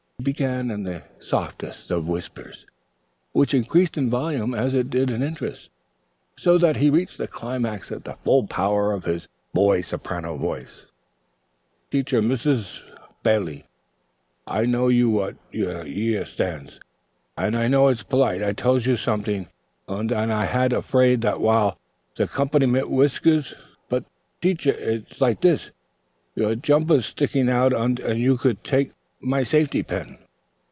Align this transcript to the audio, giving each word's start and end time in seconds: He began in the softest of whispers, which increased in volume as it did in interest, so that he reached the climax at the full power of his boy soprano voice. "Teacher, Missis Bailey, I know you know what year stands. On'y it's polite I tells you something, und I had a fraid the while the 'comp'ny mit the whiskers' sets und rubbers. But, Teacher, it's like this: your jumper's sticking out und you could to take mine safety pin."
He 0.19 0.23
began 0.23 0.69
in 0.69 0.83
the 0.83 1.01
softest 1.19 1.89
of 1.89 2.05
whispers, 2.07 2.67
which 3.31 3.55
increased 3.55 3.97
in 3.97 4.11
volume 4.11 4.53
as 4.53 4.75
it 4.75 4.91
did 4.91 5.09
in 5.09 5.23
interest, 5.23 5.71
so 6.37 6.59
that 6.59 6.75
he 6.75 6.91
reached 6.91 7.17
the 7.17 7.27
climax 7.27 7.91
at 7.91 8.03
the 8.03 8.13
full 8.13 8.45
power 8.45 8.93
of 8.93 9.05
his 9.05 9.27
boy 9.51 9.81
soprano 9.81 10.37
voice. 10.37 10.85
"Teacher, 11.89 12.21
Missis 12.21 12.83
Bailey, 13.23 13.65
I 14.45 14.65
know 14.65 14.89
you 14.89 15.05
know 15.07 15.15
what 15.33 15.37
year 15.51 16.23
stands. 16.27 16.79
On'y 17.35 17.89
it's 17.91 18.03
polite 18.03 18.43
I 18.43 18.53
tells 18.53 18.85
you 18.85 18.97
something, 18.97 19.47
und 19.87 20.11
I 20.11 20.45
had 20.45 20.71
a 20.71 20.83
fraid 20.83 21.21
the 21.21 21.31
while 21.31 21.79
the 22.15 22.27
'comp'ny 22.27 22.67
mit 22.67 22.81
the 22.83 22.89
whiskers' 22.89 23.47
sets 23.47 23.53
und 23.53 23.57
rubbers. 23.65 23.89
But, 23.89 24.03
Teacher, 24.39 24.75
it's 24.77 25.19
like 25.19 25.41
this: 25.41 25.71
your 26.35 26.53
jumper's 26.53 27.07
sticking 27.07 27.49
out 27.49 27.73
und 27.73 27.97
you 27.97 28.37
could 28.37 28.63
to 28.63 28.69
take 28.69 28.91
mine 29.23 29.45
safety 29.45 29.83
pin." 29.83 30.17